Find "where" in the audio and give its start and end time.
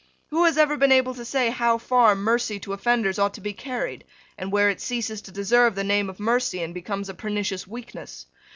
4.51-4.71